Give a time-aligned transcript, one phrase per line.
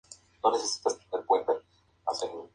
[0.41, 2.49] Amador Bueno y sus descendientes, por ejemplo.